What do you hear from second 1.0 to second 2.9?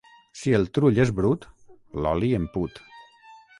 és brut, l'oli en put.